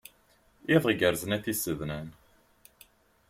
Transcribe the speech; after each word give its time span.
Iḍ 0.75 0.83
igerrzen 0.91 1.35
a 1.37 1.39
tisednan. 1.43 2.07